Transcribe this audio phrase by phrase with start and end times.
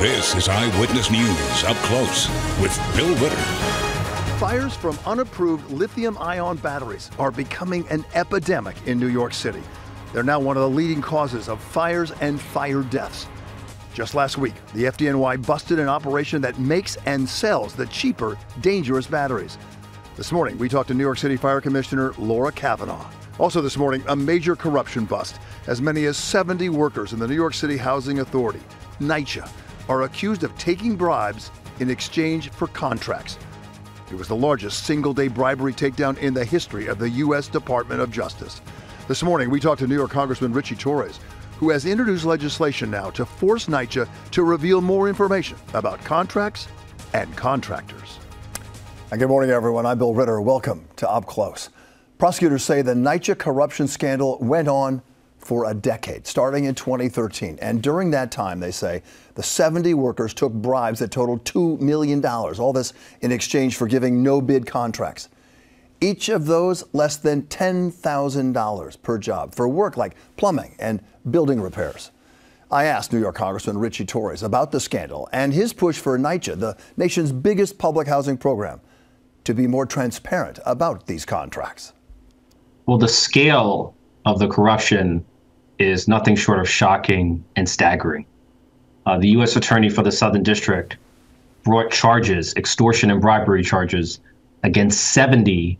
[0.00, 2.28] This is Eyewitness News Up Close
[2.60, 3.34] with Bill Ritter.
[4.38, 9.62] Fires from unapproved lithium ion batteries are becoming an epidemic in New York City.
[10.12, 13.26] They're now one of the leading causes of fires and fire deaths.
[13.94, 19.06] Just last week, the FDNY busted an operation that makes and sells the cheaper, dangerous
[19.06, 19.56] batteries.
[20.14, 23.10] This morning, we talked to New York City Fire Commissioner Laura Kavanagh.
[23.38, 25.40] Also, this morning, a major corruption bust.
[25.66, 28.60] As many as 70 workers in the New York City Housing Authority,
[29.00, 29.50] NYCHA,
[29.88, 31.50] are accused of taking bribes
[31.80, 33.38] in exchange for contracts.
[34.10, 37.48] It was the largest single day bribery takedown in the history of the U.S.
[37.48, 38.60] Department of Justice.
[39.08, 41.20] This morning, we talked to New York Congressman Ritchie Torres,
[41.58, 46.68] who has introduced legislation now to force NYCHA to reveal more information about contracts
[47.14, 48.18] and contractors.
[49.10, 49.86] And good morning, everyone.
[49.86, 50.40] I'm Bill Ritter.
[50.40, 51.70] Welcome to Up Close.
[52.18, 55.02] Prosecutors say the NYCHA corruption scandal went on
[55.46, 57.56] for a decade, starting in 2013.
[57.62, 59.02] And during that time, they say,
[59.36, 64.24] the 70 workers took bribes that totaled $2 million, all this in exchange for giving
[64.24, 65.28] no bid contracts.
[66.00, 72.10] Each of those less than $10,000 per job for work like plumbing and building repairs.
[72.68, 76.58] I asked New York Congressman Ritchie Torres about the scandal and his push for NYCHA,
[76.58, 78.80] the nation's biggest public housing program,
[79.44, 81.92] to be more transparent about these contracts.
[82.86, 83.94] Well, the scale
[84.24, 85.24] of the corruption
[85.78, 88.26] is nothing short of shocking and staggering.
[89.04, 89.56] Uh, the U.S.
[89.56, 90.96] Attorney for the Southern District
[91.62, 94.20] brought charges, extortion and bribery charges,
[94.62, 95.78] against 70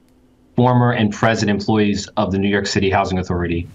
[0.55, 3.69] former and present employees of the New York City Housing Authority.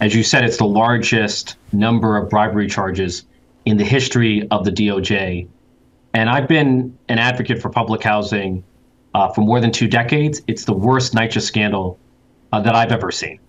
[0.00, 3.24] As you said, it's the largest number of bribery charges
[3.64, 5.48] in the history of the DOJ.
[6.12, 8.62] And I've been an advocate for public housing
[9.14, 10.42] uh, for more than two decades.
[10.46, 11.98] It's the worst NYCHA scandal
[12.52, 13.40] uh, that I've ever seen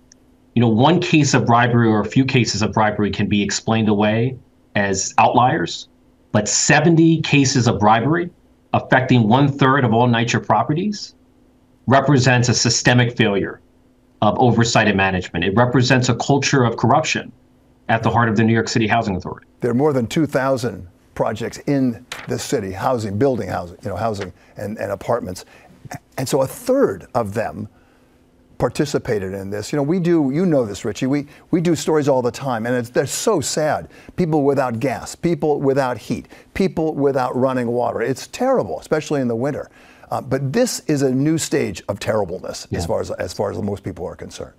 [0.58, 3.88] you know, one case of bribery or a few cases of bribery can be explained
[3.88, 4.36] away
[4.74, 5.88] as outliers,
[6.32, 8.28] but 70 cases of bribery
[8.72, 11.14] affecting one third of all NYCHA properties
[11.86, 13.60] represents a systemic failure
[14.20, 15.44] of oversight and management.
[15.44, 17.30] It represents a culture of corruption
[17.88, 19.46] at the heart of the New York City Housing Authority.
[19.60, 24.32] There are more than 2,000 projects in the city, housing, building housing, you know, housing
[24.56, 25.44] and, and apartments.
[26.16, 27.68] And so a third of them
[28.58, 29.72] participated in this.
[29.72, 32.66] You know, we do, you know this, Ritchie, we, we do stories all the time,
[32.66, 33.88] and it's, they're so sad.
[34.16, 38.02] People without gas, people without heat, people without running water.
[38.02, 39.70] It's terrible, especially in the winter.
[40.10, 42.78] Uh, but this is a new stage of terribleness yeah.
[42.78, 44.54] as, far as, as far as most people are concerned.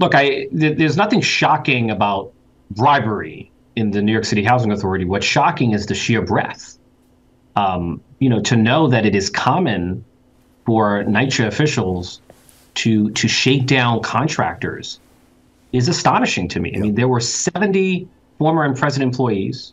[0.00, 2.32] Look, I, th- there's nothing shocking about
[2.72, 5.04] bribery in the New York City Housing Authority.
[5.04, 6.78] What's shocking is the sheer breadth.
[7.56, 10.04] Um, you know, to know that it is common
[10.64, 12.20] for NYCHA officials
[12.74, 14.98] to to shake down contractors
[15.72, 16.72] is astonishing to me.
[16.76, 18.08] I mean, there were 70
[18.38, 19.72] former and present employees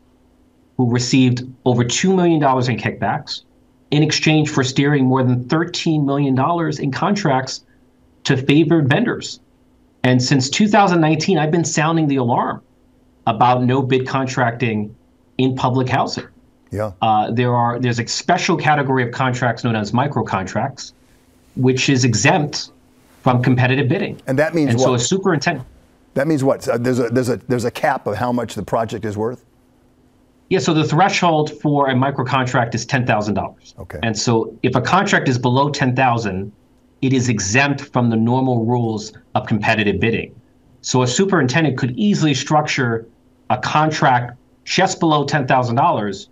[0.78, 3.44] who received over $2 million in kickbacks
[3.91, 6.35] in exchange for steering more than $13 million
[6.80, 7.63] in contracts
[8.24, 9.40] to favored vendors.
[10.03, 12.62] And since 2019, I've been sounding the alarm
[13.28, 14.96] about no bid contracting
[15.38, 16.25] in public housing.
[16.72, 16.92] Yeah.
[17.02, 20.94] Uh, there are there's a special category of contracts known as micro contracts,
[21.56, 22.72] which is exempt
[23.22, 24.20] from competitive bidding.
[24.26, 24.86] And that means and what?
[24.86, 25.68] so a superintendent.
[26.14, 26.64] That means what?
[26.64, 29.46] So there's a there's a there's a cap of how much the project is worth.
[30.50, 33.76] Yeah, so the threshold for a micro contract is ten thousand dollars.
[33.78, 34.00] Okay.
[34.02, 36.52] And so if a contract is below ten thousand,
[37.02, 40.34] it is exempt from the normal rules of competitive bidding.
[40.81, 43.06] So a superintendent could easily structure
[43.50, 46.30] a contract just below ten thousand dollars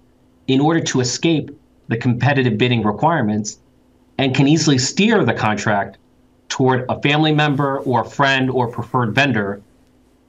[0.50, 1.52] in order to escape
[1.90, 3.60] the competitive bidding requirements
[4.18, 5.98] and can easily steer the contract
[6.50, 9.62] toward a family member or a friend or preferred vendor.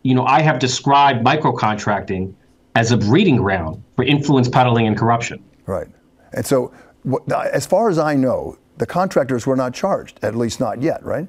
[0.02, 2.34] You know, I have described microcontracting
[2.76, 5.42] as a breeding ground for influence peddling and corruption.
[5.66, 5.88] Right.
[6.32, 6.72] And so,
[7.52, 11.28] as far as I know, the contractors were not charged, at least not yet, right?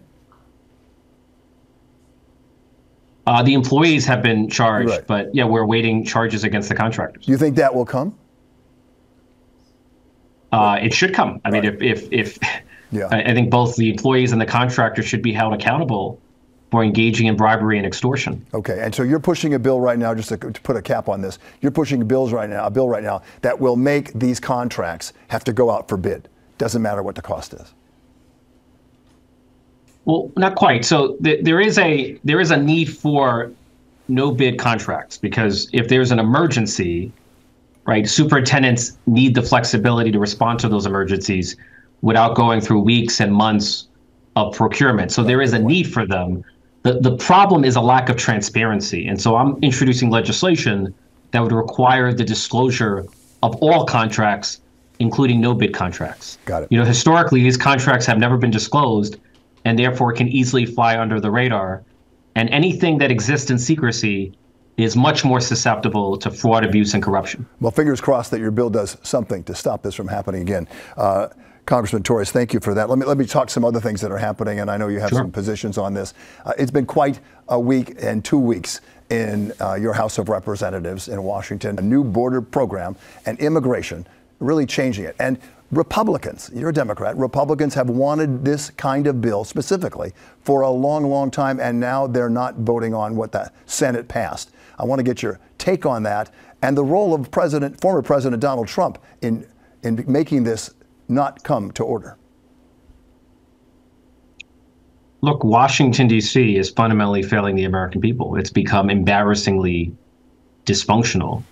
[3.26, 5.08] Uh, the employees have been charged, right.
[5.08, 7.26] but yeah, we're awaiting charges against the contractors.
[7.26, 8.18] Do you think that will come?
[10.52, 11.40] Uh, it should come.
[11.46, 11.64] I right.
[11.64, 12.40] mean, if if if
[12.92, 13.08] yeah.
[13.12, 16.20] I, I, think both the employees and the contractors should be held accountable
[16.72, 18.46] for engaging in bribery and extortion.
[18.54, 21.10] Okay, and so you're pushing a bill right now, just to, to put a cap
[21.10, 21.38] on this.
[21.60, 25.44] You're pushing bills right now, a bill right now that will make these contracts have
[25.44, 26.30] to go out for bid.
[26.58, 27.74] Doesn't matter what the cost is.
[30.06, 30.86] Well, not quite.
[30.86, 33.52] So th- there is a there is a need for
[34.08, 37.12] no bid contracts because if there's an emergency
[37.86, 38.08] right?
[38.08, 41.56] Superintendents need the flexibility to respond to those emergencies
[42.02, 43.88] without going through weeks and months
[44.36, 45.12] of procurement.
[45.12, 46.44] So there is a need for them.
[46.84, 49.08] The, the problem is a lack of transparency.
[49.08, 50.94] And so I'm introducing legislation
[51.32, 53.06] that would require the disclosure
[53.44, 54.62] of all contracts,
[55.00, 56.38] including no bid contracts.
[56.46, 56.72] Got it.
[56.72, 59.18] You know, historically, these contracts have never been disclosed
[59.66, 61.84] and therefore can easily fly under the radar.
[62.36, 64.34] And anything that exists in secrecy
[64.78, 67.46] is much more susceptible to fraud, abuse, and corruption.
[67.60, 70.68] Well, fingers crossed that your bill does something to stop this from happening again.
[70.98, 71.28] Uh,
[71.66, 72.90] Congressman Torres, thank you for that.
[72.90, 75.00] Let me let me talk some other things that are happening, and I know you
[75.00, 75.20] have sure.
[75.20, 76.14] some positions on this.
[76.44, 77.20] Uh, it's been quite
[77.50, 81.78] a week and two weeks in uh, your House of Representatives in Washington.
[81.78, 82.96] A new border program
[83.26, 84.08] and immigration,
[84.42, 85.16] really changing it.
[85.20, 85.40] And
[85.72, 90.12] Republicans, you're a Democrat, Republicans have wanted this kind of bill specifically
[90.42, 94.52] for a long, long time, and now they're not voting on what the Senate passed.
[94.78, 98.42] I want to get your take on that and the role of President, former President
[98.42, 99.48] Donald Trump in,
[99.84, 100.72] in making this
[101.08, 102.18] not come to order.
[105.22, 106.56] Look, Washington, D.C.
[106.58, 108.36] is fundamentally failing the American people.
[108.38, 109.96] It's become embarrassingly
[110.66, 111.44] dysfunctional.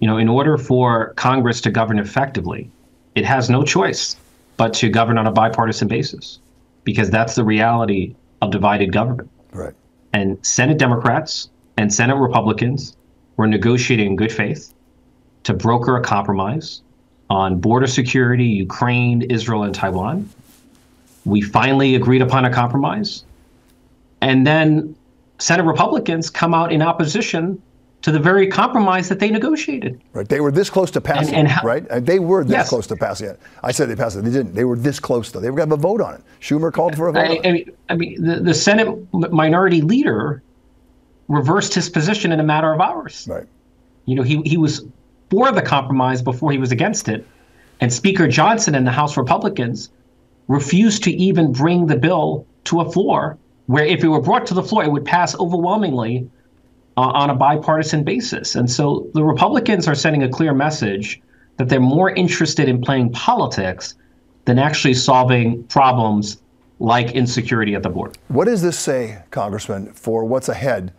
[0.00, 2.70] You know, in order for Congress to govern effectively,
[3.14, 4.16] it has no choice
[4.56, 6.38] but to govern on a bipartisan basis
[6.84, 9.30] because that's the reality of divided government.
[9.52, 9.74] Right.
[10.12, 12.96] And Senate Democrats and Senate Republicans
[13.36, 14.72] were negotiating in good faith
[15.44, 16.82] to broker a compromise
[17.28, 20.28] on border security, Ukraine, Israel, and Taiwan.
[21.24, 23.24] We finally agreed upon a compromise.
[24.20, 24.96] And then
[25.38, 27.60] Senate Republicans come out in opposition
[28.06, 30.00] to the very compromise that they negotiated.
[30.12, 30.28] Right.
[30.28, 32.06] They were this close to passing and, and it, how, right?
[32.06, 32.68] They were this yes.
[32.68, 33.40] close to passing it.
[33.64, 34.22] I said they passed it.
[34.22, 34.54] They didn't.
[34.54, 35.40] They were this close, though.
[35.40, 36.20] They were going to have a vote on it.
[36.40, 37.18] Schumer called for a vote.
[37.18, 40.40] I, I mean, I mean the, the Senate minority leader
[41.26, 43.26] reversed his position in a matter of hours.
[43.28, 43.48] Right.
[44.04, 44.86] You know, he, he was
[45.28, 47.26] for the compromise before he was against it.
[47.80, 49.90] And Speaker Johnson and the House Republicans
[50.46, 53.36] refused to even bring the bill to a floor
[53.66, 56.30] where if it were brought to the floor, it would pass overwhelmingly
[56.96, 58.54] on a bipartisan basis.
[58.54, 61.20] And so the Republicans are sending a clear message
[61.58, 63.94] that they're more interested in playing politics
[64.46, 66.38] than actually solving problems
[66.78, 68.12] like insecurity at the border.
[68.28, 70.92] What does this say, Congressman, for what's ahead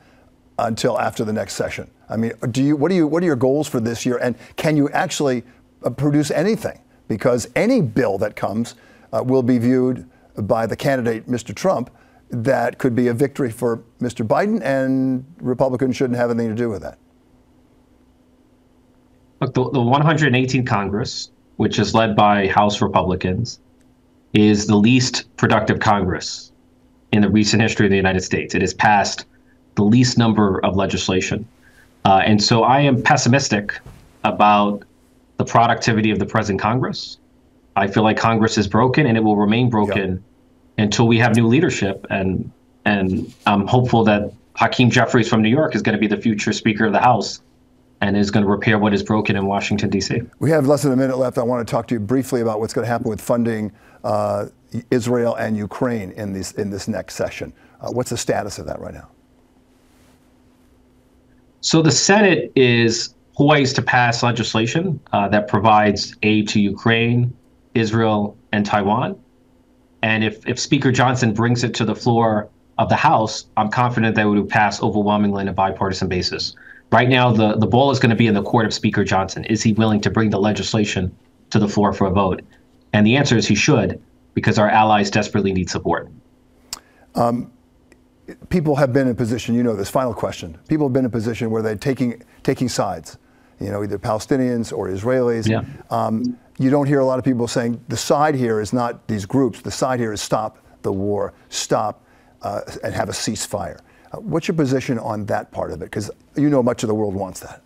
[0.59, 1.89] until after the next session?
[2.09, 4.35] I mean, do you what do you what are your goals for this year, and
[4.55, 5.43] can you actually
[5.83, 6.79] uh, produce anything?
[7.07, 8.75] Because any bill that comes
[9.13, 11.53] uh, will be viewed by the candidate, Mr.
[11.53, 11.89] Trump,
[12.29, 14.25] that could be a victory for Mr.
[14.27, 16.97] Biden, and Republicans shouldn't have anything to do with that.
[19.39, 23.59] Look, the, the 118th Congress, which is led by House Republicans,
[24.33, 26.51] is the least productive Congress
[27.12, 28.56] in the recent history of the United States.
[28.56, 29.25] It has passed
[29.75, 31.47] the least number of legislation.
[32.03, 33.79] Uh, and so I am pessimistic
[34.24, 34.83] about
[35.38, 37.18] the productivity of the present Congress.
[37.75, 40.21] I feel like Congress is broken and it will remain broken yep.
[40.77, 42.06] Until we have new leadership.
[42.09, 42.51] And
[42.85, 46.53] and I'm hopeful that Hakeem Jeffries from New York is going to be the future
[46.53, 47.41] Speaker of the House
[48.01, 50.21] and is going to repair what is broken in Washington, D.C.
[50.39, 51.38] We have less than a minute left.
[51.38, 53.71] I want to talk to you briefly about what's going to happen with funding
[54.03, 54.47] uh,
[54.91, 57.53] Israel and Ukraine in this, in this next session.
[57.81, 59.09] Uh, what's the status of that right now?
[61.62, 67.35] So the Senate is poised to pass legislation uh, that provides aid to Ukraine,
[67.75, 69.19] Israel, and Taiwan.
[70.07, 74.15] And if, if Speaker Johnson brings it to the floor of the House, I'm confident
[74.15, 76.56] that it would pass overwhelmingly on a bipartisan basis.
[76.94, 79.43] Right now, the, the ball is going to be in the court of Speaker Johnson.
[79.43, 81.13] Is he willing to bring the legislation
[81.50, 82.41] to the floor for a vote?
[82.93, 84.01] And the answer is he should,
[84.34, 86.10] because our allies desperately need support.
[87.15, 87.51] Um,
[88.48, 90.58] people have been in a position, you know this, final question.
[90.70, 93.17] People have been in a position where they're taking, taking sides,
[93.60, 95.50] you know, either Palestinians or Israelis.
[95.50, 95.63] Yeah.
[95.89, 99.25] Um, you don't hear a lot of people saying the side here is not these
[99.25, 102.03] groups, the side here is stop the war, stop
[102.41, 103.79] uh, and have a ceasefire.
[104.11, 105.85] Uh, what's your position on that part of it?
[105.85, 107.61] Because you know much of the world wants that.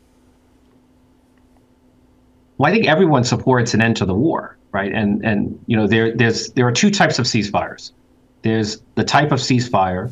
[2.58, 4.92] Well, I think everyone supports an end to the war, right?
[4.92, 7.92] And and you know there there's there are two types of ceasefires.
[8.42, 10.12] There's the type of ceasefire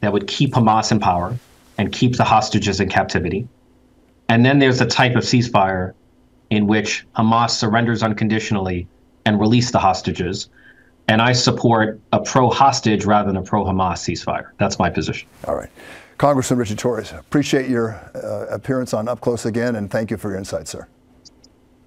[0.00, 1.36] that would keep Hamas in power
[1.78, 3.48] and keep the hostages in captivity,
[4.28, 5.94] and then there's the type of ceasefire
[6.52, 8.86] in which Hamas surrenders unconditionally
[9.24, 10.50] and release the hostages.
[11.08, 14.50] And I support a pro hostage rather than a pro Hamas ceasefire.
[14.58, 15.26] That's my position.
[15.48, 15.70] All right.
[16.18, 20.28] Congressman Ritchie Torres, appreciate your uh, appearance on Up Close again, and thank you for
[20.28, 20.86] your insight, sir.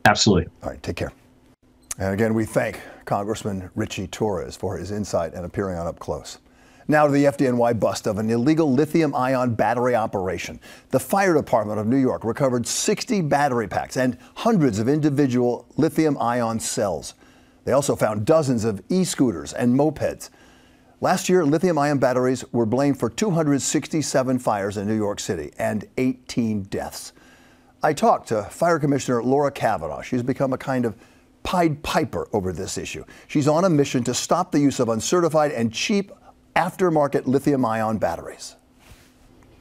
[0.05, 0.51] Absolutely.
[0.63, 1.11] All right, take care.
[1.99, 6.39] And again, we thank Congressman Ritchie Torres for his insight and appearing on Up Close.
[6.87, 10.59] Now to the FDNY bust of an illegal lithium ion battery operation.
[10.91, 16.15] The fire department of New York recovered 60 battery packs and hundreds of individual lithium
[16.19, 17.15] ion cells.
[17.63, 20.29] They also found dozens of e scooters and mopeds.
[21.01, 25.85] Last year, lithium ion batteries were blamed for 267 fires in New York City and
[25.97, 27.13] 18 deaths.
[27.81, 30.03] I talked to Fire Commissioner Laura Kavanagh.
[30.03, 30.95] She's become a kind of
[31.43, 33.05] Pied Piper over this issue.
[33.27, 36.11] She's on a mission to stop the use of uncertified and cheap
[36.55, 38.55] aftermarket lithium ion batteries.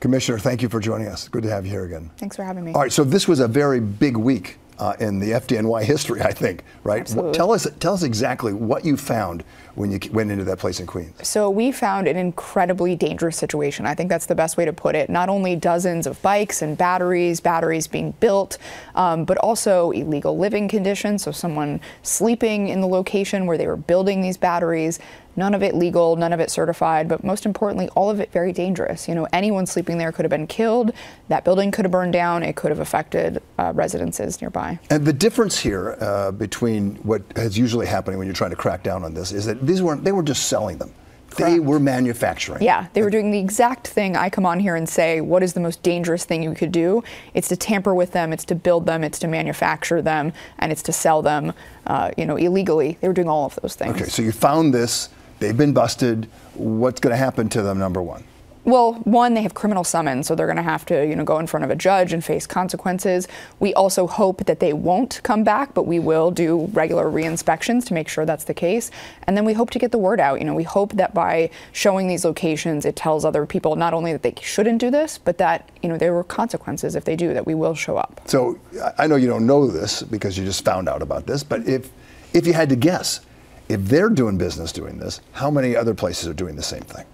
[0.00, 1.28] Commissioner, thank you for joining us.
[1.28, 2.10] Good to have you here again.
[2.18, 2.72] Thanks for having me.
[2.74, 6.32] All right, so this was a very big week uh, in the FDNY history, I
[6.32, 7.00] think, right?
[7.00, 7.32] Absolutely.
[7.32, 10.86] Tell us, tell us exactly what you found when you went into that place in
[10.86, 11.26] Queens.
[11.26, 13.86] So we found an incredibly dangerous situation.
[13.86, 15.10] I think that's the best way to put it.
[15.10, 18.58] Not only dozens of bikes and batteries, batteries being built,
[18.94, 21.22] um, but also illegal living conditions.
[21.22, 25.00] So someone sleeping in the location where they were building these batteries.
[25.36, 28.52] None of it legal, none of it certified, but most importantly, all of it very
[28.52, 29.08] dangerous.
[29.08, 30.92] You know, anyone sleeping there could have been killed.
[31.28, 32.42] That building could have burned down.
[32.42, 34.78] It could have affected uh, residences nearby.
[34.90, 38.82] And the difference here uh, between what is usually happening when you're trying to crack
[38.82, 40.92] down on this is that these weren't, they were just selling them.
[41.30, 41.52] Correct.
[41.52, 42.62] They were manufacturing.
[42.62, 45.52] Yeah, they were doing the exact thing I come on here and say, what is
[45.52, 47.02] the most dangerous thing you could do?
[47.32, 50.82] It's to tamper with them, it's to build them, it's to manufacture them, and it's
[50.82, 51.52] to sell them,
[51.88, 52.98] uh, you know, illegally.
[53.00, 53.96] They were doing all of those things.
[53.96, 56.28] Okay, so you found this They've been busted.
[56.54, 58.24] What's going to happen to them, number one?
[58.66, 61.38] Well, one, they have criminal summons, so they're going to have to, you know, go
[61.38, 63.28] in front of a judge and face consequences.
[63.60, 67.94] We also hope that they won't come back, but we will do regular re-inspections to
[67.94, 68.90] make sure that's the case.
[69.24, 70.38] And then we hope to get the word out.
[70.38, 74.12] You know, we hope that by showing these locations, it tells other people not only
[74.12, 77.34] that they shouldn't do this, but that, you know, there were consequences if they do,
[77.34, 78.22] that we will show up.
[78.24, 78.58] So
[78.96, 81.90] I know you don't know this because you just found out about this, but if
[82.32, 83.20] if you had to guess,
[83.68, 87.04] if they're doing business doing this, how many other places are doing the same thing?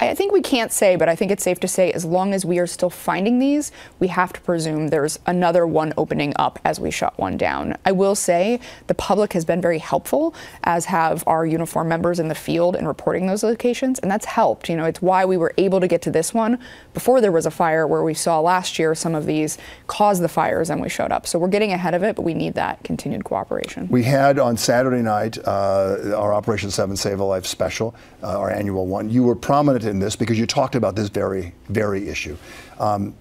[0.00, 2.44] I think we can't say, but I think it's safe to say as long as
[2.44, 3.70] we are still finding these,
[4.00, 7.76] we have to presume there's another one opening up as we shut one down.
[7.84, 8.58] I will say
[8.88, 10.34] the public has been very helpful,
[10.64, 14.68] as have our uniform members in the field in reporting those locations, and that's helped.
[14.68, 16.58] You know, it's why we were able to get to this one
[16.92, 20.28] before there was a fire where we saw last year some of these cause the
[20.28, 21.26] fires and we showed up.
[21.26, 23.86] So we're getting ahead of it, but we need that continued cooperation.
[23.88, 28.50] We had on Saturday night uh, our Operation 7 Save a Life special, uh, our
[28.50, 29.08] annual one.
[29.08, 32.36] You were prominent in this because you talked about this very, very issue.
[32.78, 33.14] Um,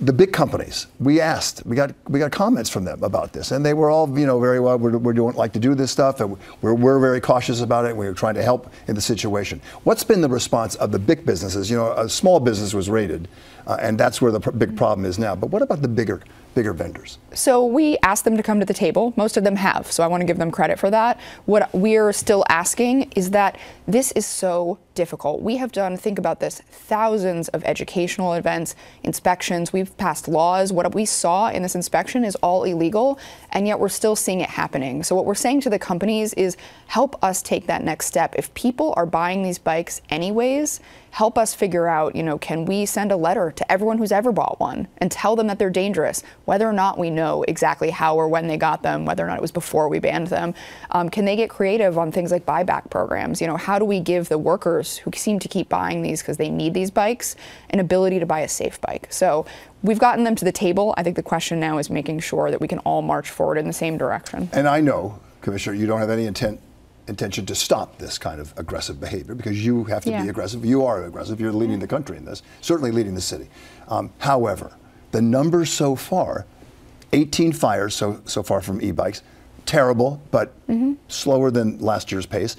[0.00, 3.64] the big companies, we asked, we got we got comments from them about this, and
[3.64, 4.76] they were all, you know, very well.
[4.76, 7.96] We don't like to do this stuff, and we're, we're very cautious about it.
[7.96, 9.60] We're trying to help in the situation.
[9.84, 11.70] What's been the response of the big businesses?
[11.70, 13.28] You know, a small business was raided,
[13.66, 15.34] uh, and that's where the pr- big problem is now.
[15.34, 16.22] But what about the bigger
[16.54, 17.18] bigger vendors?
[17.32, 19.12] So we asked them to come to the table.
[19.16, 21.20] Most of them have, so I want to give them credit for that.
[21.46, 25.42] What we're still asking is that this is so difficult.
[25.42, 29.72] We have done, think about this, thousands of educational events, inspections.
[29.72, 30.72] We've passed laws.
[30.72, 33.18] What we saw in this inspection is all illegal,
[33.50, 35.02] and yet we're still seeing it happening.
[35.02, 36.56] So what we're saying to the companies is
[36.86, 38.36] help us take that next step.
[38.36, 40.78] If people are buying these bikes anyways,
[41.10, 44.32] help us figure out, you know, can we send a letter to everyone who's ever
[44.32, 48.16] bought one and tell them that they're dangerous, whether or not we know exactly how
[48.16, 50.54] or when they got them, whether or not it was before we banned them.
[50.90, 53.40] Um, can they get creative on things like buyback programs?
[53.40, 56.36] You know, how do we give the workers who seem to keep buying these because
[56.36, 57.36] they need these bikes
[57.70, 59.06] an ability to buy a safe bike?
[59.10, 59.46] So
[59.82, 60.94] we've gotten them to the table.
[60.96, 63.66] I think the question now is making sure that we can all march forward in
[63.66, 64.48] the same direction.
[64.52, 66.60] And I know, Commissioner, you don't have any intent
[67.06, 70.22] intention to stop this kind of aggressive behavior because you have to yeah.
[70.22, 70.64] be aggressive.
[70.64, 71.40] You are aggressive.
[71.40, 73.48] You're leading the country in this, certainly leading the city.
[73.88, 74.74] Um, however,
[75.10, 76.46] the numbers so far
[77.12, 79.22] 18 fires so, so far from e bikes,
[79.66, 80.94] terrible, but mm-hmm.
[81.08, 82.56] slower than last year's pace,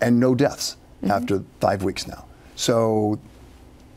[0.00, 1.10] and no deaths mm-hmm.
[1.10, 2.24] after five weeks now.
[2.56, 3.20] So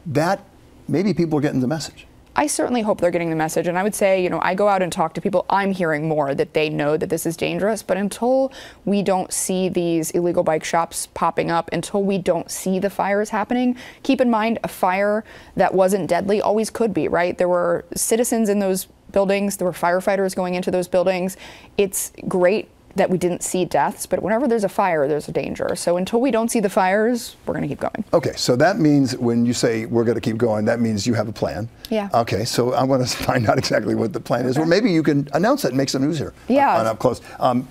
[0.05, 0.43] that
[0.87, 2.05] maybe people are getting the message.
[2.35, 3.67] I certainly hope they're getting the message.
[3.67, 6.07] And I would say, you know, I go out and talk to people, I'm hearing
[6.07, 7.83] more that they know that this is dangerous.
[7.83, 8.53] But until
[8.85, 13.29] we don't see these illegal bike shops popping up, until we don't see the fires
[13.29, 17.37] happening, keep in mind a fire that wasn't deadly always could be, right?
[17.37, 21.35] There were citizens in those buildings, there were firefighters going into those buildings.
[21.77, 25.75] It's great that we didn't see deaths, but whenever there's a fire, there's a danger.
[25.75, 28.03] So until we don't see the fires, we're going to keep going.
[28.13, 31.13] Okay, so that means when you say we're going to keep going, that means you
[31.13, 31.69] have a plan.
[31.89, 32.09] Yeah.
[32.13, 34.49] Okay, so I want to find out exactly what the plan okay.
[34.49, 34.57] is.
[34.57, 36.33] Or maybe you can announce it and make some news here.
[36.47, 36.73] Yeah.
[36.73, 37.21] On, on Up Close.
[37.39, 37.67] Um,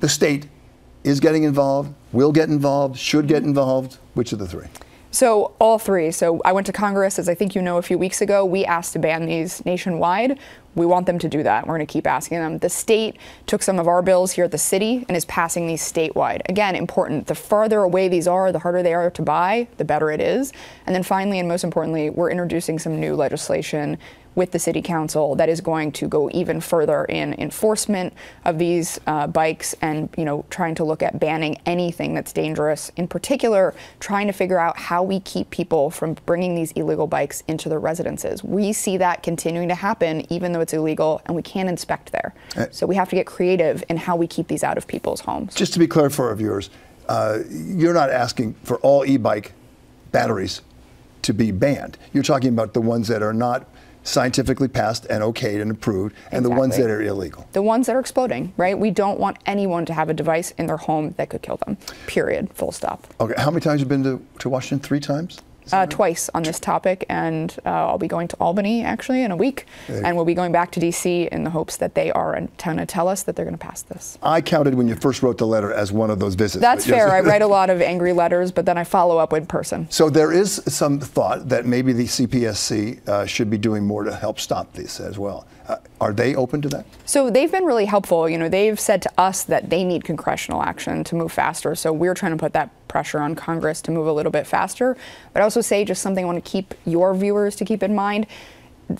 [0.00, 0.48] the state
[1.04, 3.98] is getting involved, will get involved, should get involved.
[4.14, 4.66] Which of the three?
[5.14, 6.10] So all three.
[6.10, 8.44] So I went to Congress, as I think you know, a few weeks ago.
[8.44, 10.40] We asked to ban these nationwide.
[10.74, 11.68] We want them to do that.
[11.68, 12.58] We're going to keep asking them.
[12.58, 13.16] The state
[13.46, 16.40] took some of our bills here at the city and is passing these statewide.
[16.48, 17.28] Again, important.
[17.28, 20.52] The farther away these are, the harder they are to buy, the better it is.
[20.84, 23.98] And then finally, and most importantly, we're introducing some new legislation
[24.34, 28.12] with the city council that is going to go even further in enforcement
[28.44, 32.90] of these uh, bikes and you know trying to look at banning anything that's dangerous.
[32.96, 37.42] In particular, trying to figure out how we keep people from bringing these illegal bikes
[37.48, 38.42] into their residences.
[38.42, 42.34] We see that continuing to happen even though it's illegal and we can't inspect there.
[42.56, 45.20] Uh, so we have to get creative in how we keep these out of people's
[45.20, 45.54] homes.
[45.54, 46.70] Just to be clear for our viewers,
[47.08, 49.52] uh, you're not asking for all e-bike
[50.12, 50.62] batteries
[51.22, 51.98] to be banned.
[52.12, 53.66] You're talking about the ones that are not
[54.04, 56.50] scientifically passed and okayed and approved, and exactly.
[56.50, 57.48] the ones that are illegal.
[57.52, 58.78] The ones that are exploding, right?
[58.78, 61.76] We don't want anyone to have a device in their home that could kill them.
[62.06, 62.52] Period.
[62.54, 63.06] Full stop.
[63.20, 63.34] Okay.
[63.36, 64.78] How many times have you been to, to Washington?
[64.78, 65.40] Three times?
[65.72, 69.36] Uh, twice on this topic, and uh, I'll be going to Albany actually in a
[69.36, 71.28] week, and we'll be going back to D.C.
[71.32, 73.82] in the hopes that they are going to tell us that they're going to pass
[73.82, 74.18] this.
[74.22, 76.60] I counted when you first wrote the letter as one of those visits.
[76.60, 77.10] That's fair.
[77.10, 79.90] I write a lot of angry letters, but then I follow up in person.
[79.90, 84.14] So there is some thought that maybe the CPSC uh, should be doing more to
[84.14, 85.46] help stop this as well.
[85.68, 86.84] Uh, are they open to that?
[87.06, 88.28] So they've been really helpful.
[88.28, 91.74] You know, they've said to us that they need congressional action to move faster.
[91.74, 94.96] So we're trying to put that pressure on Congress to move a little bit faster.
[95.32, 97.92] But I also say just something I want to keep your viewers to keep in
[97.92, 98.28] mind.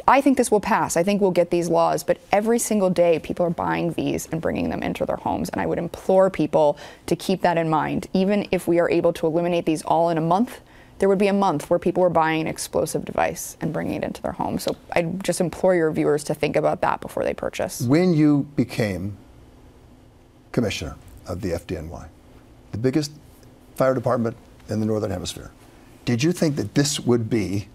[0.08, 0.96] I think this will pass.
[0.96, 4.42] I think we'll get these laws, but every single day people are buying these and
[4.42, 5.48] bringing them into their homes.
[5.48, 8.08] And I would implore people to keep that in mind.
[8.12, 10.60] Even if we are able to eliminate these all in a month,
[10.98, 14.02] there would be a month where people were buying an explosive device and bringing it
[14.02, 14.58] into their home.
[14.58, 17.80] So I just implore your viewers to think about that before they purchase.
[17.82, 19.16] When you became
[20.50, 20.96] commissioner
[21.28, 22.08] of the FDNY,
[22.72, 23.12] the biggest
[23.76, 24.36] fire department
[24.68, 25.50] in the Northern Hemisphere,
[26.04, 27.68] did you think that this would be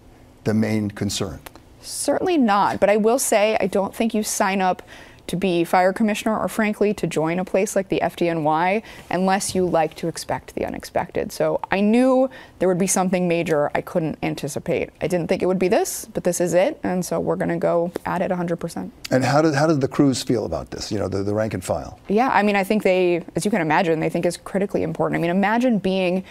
[0.44, 1.40] the main concern?
[1.82, 2.80] Certainly not.
[2.80, 4.82] But I will say, I don't think you sign up
[5.30, 9.64] to be fire commissioner or frankly to join a place like the FDNY unless you
[9.64, 11.30] like to expect the unexpected.
[11.30, 14.90] So I knew there would be something major I couldn't anticipate.
[15.00, 16.80] I didn't think it would be this, but this is it.
[16.82, 18.90] And so we're going to go at it 100%.
[19.12, 21.54] And how did, how did the crews feel about this, you know, the, the rank
[21.54, 22.00] and file?
[22.08, 25.16] Yeah, I mean, I think they, as you can imagine, they think it's critically important.
[25.16, 26.24] I mean, imagine being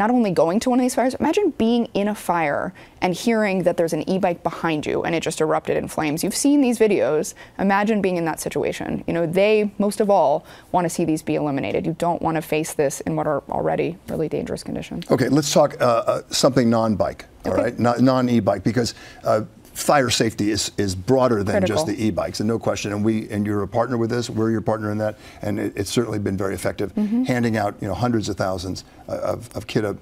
[0.00, 3.64] not only going to one of these fires, imagine being in a fire and hearing
[3.64, 6.24] that there's an e-bike behind you and it just erupted in flames.
[6.24, 7.34] You've seen these videos.
[7.58, 9.04] Imagine being in that situation.
[9.06, 11.84] You know, they most of all want to see these be eliminated.
[11.84, 15.04] You don't want to face this in what are already really dangerous conditions.
[15.10, 17.26] Okay, let's talk uh, uh, something non-bike.
[17.44, 17.50] Okay.
[17.50, 19.42] All right, non e-bike because uh,
[19.80, 21.76] fire safety is, is broader than Critical.
[21.76, 22.92] just the e-bikes, and no question.
[22.92, 24.30] And we and you're a partner with this.
[24.30, 27.24] We're your partner in that, and it, it's certainly been very effective, mm-hmm.
[27.24, 29.98] handing out you know hundreds of thousands of, of Kidde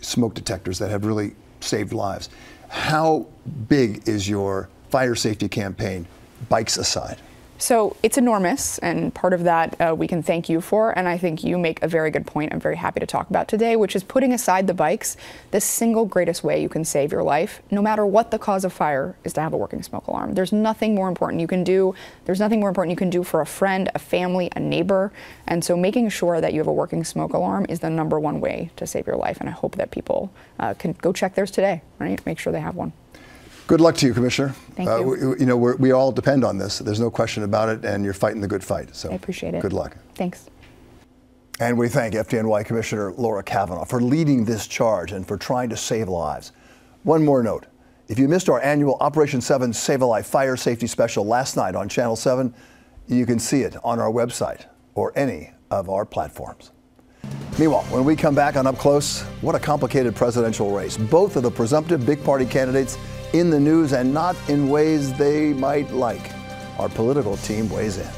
[0.00, 2.28] smoke detectors that have really saved lives.
[2.68, 3.26] How
[3.68, 6.06] big is your fire safety campaign,
[6.48, 7.18] bikes aside?
[7.62, 10.90] So it's enormous, and part of that uh, we can thank you for.
[10.98, 13.46] And I think you make a very good point I'm very happy to talk about
[13.46, 15.16] today, which is putting aside the bikes,
[15.52, 18.72] the single greatest way you can save your life, no matter what the cause of
[18.72, 20.34] fire, is to have a working smoke alarm.
[20.34, 21.94] There's nothing more important you can do.
[22.24, 25.12] There's nothing more important you can do for a friend, a family, a neighbor.
[25.46, 28.40] And so making sure that you have a working smoke alarm is the number one
[28.40, 29.38] way to save your life.
[29.38, 32.20] And I hope that people uh, can go check theirs today, right?
[32.26, 32.92] Make sure they have one.
[33.66, 34.50] Good luck to you, Commissioner.
[34.74, 35.06] Thank uh, you.
[35.06, 36.78] We, you know, we all depend on this.
[36.78, 38.94] There's no question about it, and you're fighting the good fight.
[38.94, 39.62] So I appreciate it.
[39.62, 39.96] Good luck.
[40.14, 40.48] Thanks.
[41.60, 45.76] And we thank FDNY Commissioner Laura Kavanagh for leading this charge and for trying to
[45.76, 46.52] save lives.
[47.04, 47.66] One more note.
[48.08, 51.74] If you missed our annual Operation 7 Save a Life Fire Safety Special last night
[51.74, 52.52] on Channel 7,
[53.06, 56.72] you can see it on our website or any of our platforms.
[57.58, 60.96] Meanwhile, when we come back on Up Close, what a complicated presidential race.
[60.96, 62.98] Both of the presumptive big party candidates
[63.32, 66.32] in the news and not in ways they might like.
[66.78, 68.08] Our political team weighs in.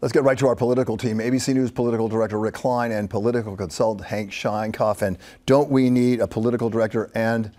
[0.00, 1.18] Let's get right to our political team.
[1.18, 5.02] ABC News political director Rick Klein and political consultant Hank Sheinkopf.
[5.02, 7.52] And don't we need a political director and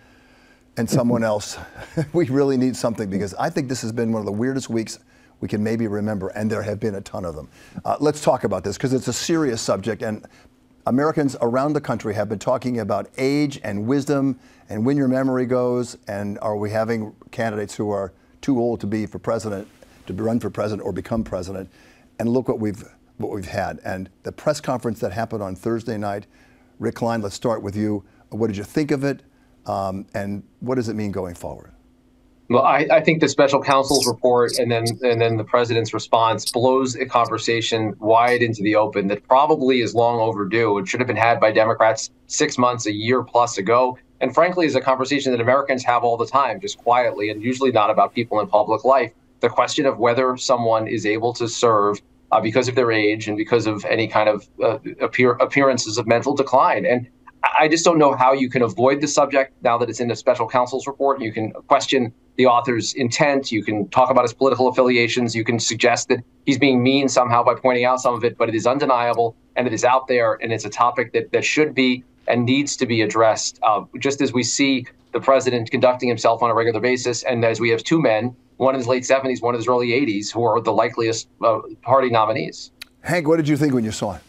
[0.75, 1.57] and someone else?
[2.13, 4.99] we really need something because I think this has been one of the weirdest weeks
[5.39, 7.49] we can maybe remember, and there have been a ton of them.
[7.83, 10.25] Uh, let's talk about this because it's a serious subject, and
[10.85, 14.37] Americans around the country have been talking about age and wisdom
[14.69, 18.87] and when your memory goes, and are we having candidates who are too old to
[18.87, 19.67] be for president,
[20.07, 21.69] to run for president or become president?
[22.19, 22.83] And look what we've
[23.17, 23.79] what we've had.
[23.85, 26.25] And the press conference that happened on Thursday night,
[26.79, 28.03] Rick Klein, let's start with you.
[28.29, 29.21] What did you think of it,
[29.67, 31.71] um, and what does it mean going forward?
[32.53, 36.51] Well, I, I, think the special counsel's report and then and then the president's response
[36.51, 40.77] blows a conversation wide into the open that probably is long overdue.
[40.77, 43.97] It should have been had by Democrats six months, a year plus ago.
[44.21, 47.71] And frankly, is a conversation that Americans have all the time, just quietly, and usually
[47.71, 49.11] not about people in public life.
[49.39, 53.35] The question of whether someone is able to serve uh, because of their age and
[53.35, 56.85] because of any kind of uh, appear, appearances of mental decline.
[56.85, 57.07] And
[57.43, 60.15] I just don't know how you can avoid the subject now that it's in the
[60.15, 61.21] special counsel's report.
[61.21, 63.51] You can question the author's intent.
[63.51, 65.35] You can talk about his political affiliations.
[65.35, 68.47] You can suggest that he's being mean somehow by pointing out some of it, but
[68.47, 71.75] it is undeniable and it is out there and it's a topic that, that should
[71.75, 73.59] be and needs to be addressed.
[73.61, 77.59] Uh, just as we see the president conducting himself on a regular basis, and as
[77.59, 80.43] we have two men, one in his late 70s, one in his early 80s, who
[80.43, 82.71] are the likeliest uh, party nominees.
[83.01, 84.21] Hank, what did you think when you saw it?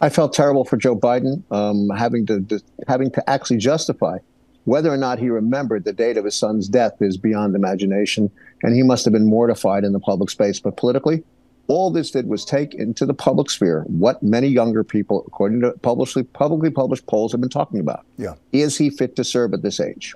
[0.00, 4.18] I felt terrible for Joe Biden, um, having to, to having to actually justify
[4.64, 8.30] whether or not he remembered the date of his son's death is beyond imagination,
[8.62, 10.58] and he must have been mortified in the public space.
[10.58, 11.22] But politically,
[11.66, 15.72] all this did was take into the public sphere what many younger people, according to
[15.82, 18.04] publicly publicly published polls, have been talking about.
[18.16, 20.14] Yeah, is he fit to serve at this age?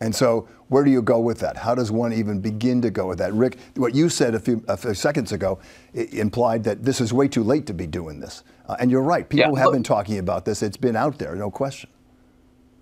[0.00, 1.56] And so, where do you go with that?
[1.56, 3.32] How does one even begin to go with that?
[3.32, 5.60] Rick, what you said a few, a few seconds ago
[5.94, 8.42] implied that this is way too late to be doing this.
[8.66, 9.28] Uh, and you're right.
[9.28, 10.62] People yeah, have been talking about this.
[10.62, 11.90] It's been out there, no question.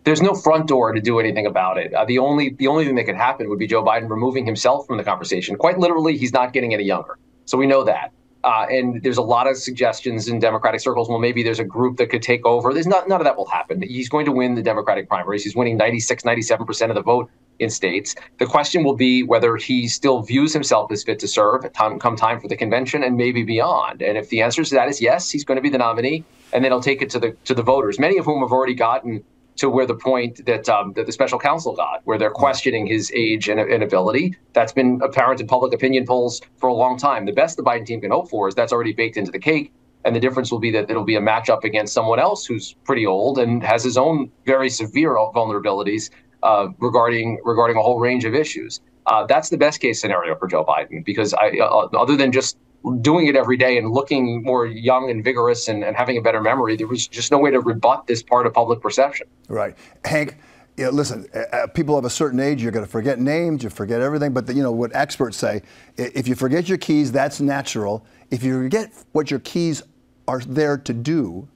[0.04, 1.94] There's no front door to do anything about it.
[1.94, 4.86] Uh, the only the only thing that could happen would be Joe Biden removing himself
[4.86, 5.56] from the conversation.
[5.56, 7.18] Quite literally, he's not getting any younger.
[7.44, 8.12] So we know that.
[8.44, 11.08] Uh, and there's a lot of suggestions in Democratic circles.
[11.08, 12.74] Well, maybe there's a group that could take over.
[12.74, 13.80] There's not none of that will happen.
[13.82, 15.44] He's going to win the Democratic primaries.
[15.44, 18.14] He's winning 96, 97 percent of the vote in states.
[18.38, 22.16] The question will be whether he still views himself as fit to serve time, come
[22.16, 24.02] time for the convention and maybe beyond.
[24.02, 26.64] And if the answer to that is yes, he's going to be the nominee, and
[26.64, 29.24] then he'll take it to the to the voters, many of whom have already gotten
[29.56, 33.12] to where the point that um, that the special counsel got, where they're questioning his
[33.14, 34.34] age and, and, ability.
[34.54, 37.26] That's been apparent in public opinion polls for a long time.
[37.26, 39.72] The best the Biden team can hope for is that's already baked into the cake.
[40.04, 43.06] And the difference will be that it'll be a matchup against someone else who's pretty
[43.06, 46.10] old and has his own very severe vulnerabilities
[46.42, 48.80] uh, regarding regarding a whole range of issues.
[49.06, 52.56] Uh, that's the best case scenario for Joe Biden because I, uh, other than just
[53.00, 56.40] doing it every day and looking more young and vigorous and, and having a better
[56.40, 59.26] memory, there was just no way to rebut this part of public perception.
[59.48, 60.36] Right, Hank.
[60.78, 64.00] Listen, uh, uh people of a certain age, you're going to forget names, you forget
[64.00, 64.32] everything.
[64.32, 65.62] But the, you know what experts say:
[65.96, 68.04] if you forget your keys, that's natural.
[68.30, 69.82] If you forget what your keys
[70.26, 71.46] are there to do,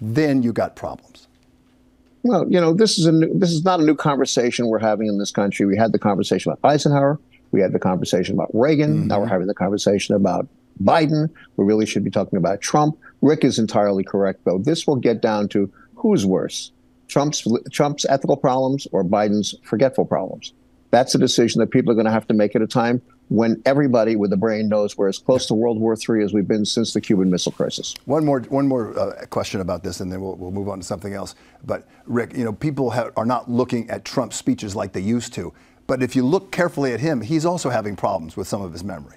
[0.00, 1.25] then you got problems.
[2.26, 5.06] Well, you know, this is a new, this is not a new conversation we're having
[5.06, 5.64] in this country.
[5.64, 7.20] We had the conversation about Eisenhower.
[7.52, 8.94] We had the conversation about Reagan.
[8.94, 9.06] Mm-hmm.
[9.06, 10.48] Now we're having the conversation about
[10.82, 11.30] Biden.
[11.56, 12.98] We really should be talking about Trump.
[13.22, 14.58] Rick is entirely correct, though.
[14.58, 16.72] This will get down to who's worse,
[17.08, 20.52] Trump's Trump's ethical problems or Biden's forgetful problems.
[20.90, 23.60] That's a decision that people are going to have to make at a time when
[23.66, 26.64] everybody with a brain knows we're as close to World War III as we've been
[26.64, 27.94] since the Cuban Missile Crisis.
[28.04, 30.84] One more, one more uh, question about this, and then we'll, we'll move on to
[30.84, 31.34] something else.
[31.64, 35.32] But Rick, you know, people have, are not looking at Trump's speeches like they used
[35.34, 35.52] to.
[35.86, 38.84] But if you look carefully at him, he's also having problems with some of his
[38.84, 39.16] memory.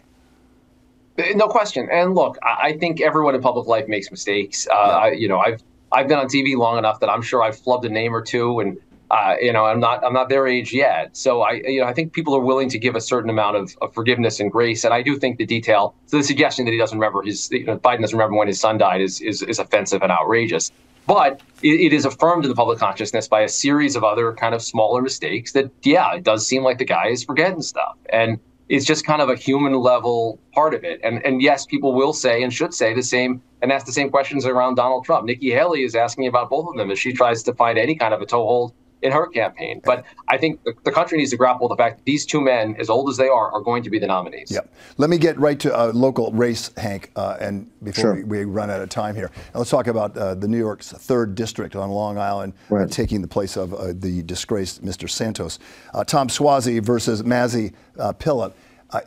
[1.36, 1.90] No question.
[1.92, 4.68] And look, I think everyone in public life makes mistakes.
[4.68, 4.82] Uh, yeah.
[4.82, 7.84] I, you know, I've I've been on TV long enough that I'm sure I've flubbed
[7.86, 8.78] a name or two, and
[9.12, 11.16] uh, you know, I'm not I'm not their age yet.
[11.18, 13.76] So I you know I think people are willing to give a certain amount of,
[13.82, 15.96] of forgiveness and grace, and I do think the detail.
[16.06, 18.60] So the suggestion that he doesn't remember his you know, Biden doesn't remember when his
[18.60, 20.72] son died is is, is offensive and outrageous.
[21.08, 24.54] But it, it is affirmed in the public consciousness by a series of other kind
[24.54, 28.40] of smaller mistakes that yeah, it does seem like the guy is forgetting stuff and
[28.70, 31.00] it's just kind of a human level part of it.
[31.04, 34.12] And and yes, people will say and should say the same and ask the same
[34.12, 35.26] questions around Donald Trump.
[35.26, 38.14] Nikki Haley is asking about both of them as she tries to find any kind
[38.14, 39.82] of a toehold in her campaign.
[39.84, 42.42] But I think the, the, country needs to grapple with the fact that these two
[42.42, 44.52] men, as old as they are, are going to be the nominees.
[44.52, 44.74] Yep.
[44.98, 48.16] Let me get right to a local race, Hank, uh, and before sure.
[48.16, 49.32] we, we, run out of time here.
[49.54, 52.84] Now let's talk about uh, the New York's third district on Long Island, uh, right.
[52.84, 55.10] uh, taking the place of uh, the disgraced Mr.
[55.10, 55.60] Santos.
[55.94, 58.54] Uh, Tom Suozzi versus Mazi Pilip.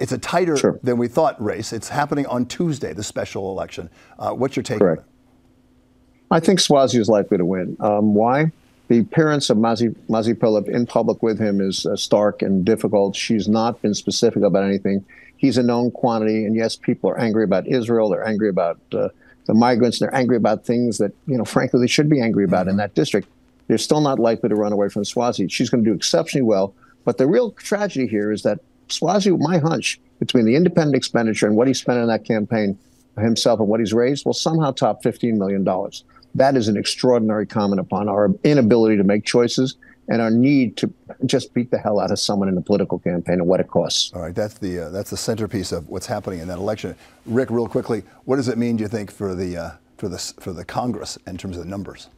[0.00, 0.80] it's a tighter sure.
[0.82, 1.72] than we thought race.
[1.72, 3.90] It's happening on Tuesday, the special election.
[4.18, 5.04] what's your take Correct.
[6.30, 7.76] I think Suozzi is likely to win.
[7.78, 8.52] Um, why?
[8.92, 13.16] The appearance of Mazi, Mazi Pilip in public with him is uh, stark and difficult.
[13.16, 15.02] She's not been specific about anything.
[15.38, 18.10] He's a known quantity, and yes, people are angry about Israel.
[18.10, 19.08] They're angry about uh,
[19.46, 19.98] the migrants.
[19.98, 22.72] They're angry about things that, you know, frankly, they should be angry about mm-hmm.
[22.72, 23.28] in that district.
[23.66, 25.50] They're still not likely to run away from Suozzi.
[25.50, 26.74] She's going to do exceptionally well.
[27.06, 28.58] But the real tragedy here is that
[28.90, 32.78] Suozzi, my hunch, between the independent expenditure and what he spent on that campaign
[33.16, 35.66] himself and what he's raised, will somehow top $15 million.
[36.34, 39.76] That is an extraordinary comment upon our inability to make choices
[40.08, 40.92] and our need to
[41.26, 44.12] just beat the hell out of someone in a political campaign and what it costs.
[44.14, 46.96] All right, that's the uh, that's the centerpiece of what's happening in that election.
[47.26, 48.76] Rick, real quickly, what does it mean?
[48.76, 51.70] Do you think for the uh, for the for the Congress in terms of the
[51.70, 52.08] numbers?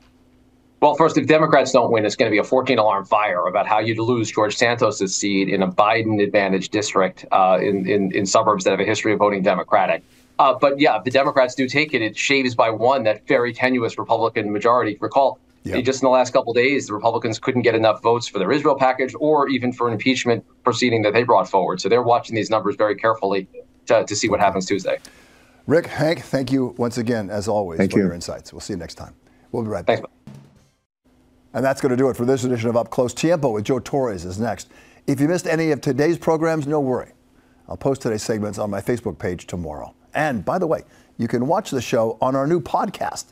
[0.80, 3.66] Well, first, if Democrats don't win, it's going to be a 14 alarm fire about
[3.66, 8.26] how you'd lose George Santos's seat in a Biden advantage district uh, in, in, in
[8.26, 10.02] suburbs that have a history of voting Democratic.
[10.38, 13.52] Uh, but yeah, if the Democrats do take it, it shaves by one that very
[13.52, 14.96] tenuous Republican majority.
[15.00, 15.80] Recall, Yeah.
[15.80, 18.76] Just in the last couple days, the Republicans couldn't get enough votes for their Israel
[18.76, 21.80] package or even for an impeachment proceeding that they brought forward.
[21.80, 23.48] So they're watching these numbers very carefully
[23.86, 24.98] to, to see what happens Tuesday.
[25.66, 28.04] Rick, Hank, thank you once again, as always, thank for you.
[28.04, 28.52] your insights.
[28.52, 29.14] We'll see you next time.
[29.52, 30.00] We'll be right back.
[30.00, 30.10] Thanks.
[31.54, 33.14] And that's going to do it for this edition of Up Close.
[33.14, 34.68] Tiempo with Joe Torres is next.
[35.06, 37.12] If you missed any of today's programs, no worry.
[37.68, 39.94] I'll post today's segments on my Facebook page tomorrow.
[40.14, 40.82] And by the way,
[41.18, 43.26] you can watch the show on our new podcast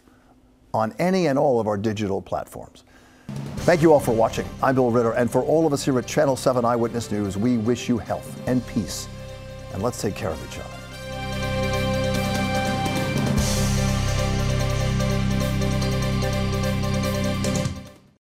[0.75, 2.85] on any and all of our digital platforms.
[3.59, 4.47] Thank you all for watching.
[4.63, 7.59] I'm Bill Ritter, and for all of us here at Channel 7 Eyewitness News, we
[7.59, 9.09] wish you health and peace.
[9.73, 10.82] And let's take care of each other.